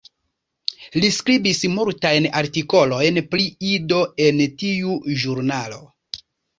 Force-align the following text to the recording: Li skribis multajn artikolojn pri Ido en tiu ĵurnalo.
Li 1.03 1.11
skribis 1.17 1.59
multajn 1.75 2.27
artikolojn 2.41 3.23
pri 3.29 3.47
Ido 3.77 4.03
en 4.29 4.45
tiu 4.65 5.01
ĵurnalo. 5.25 5.85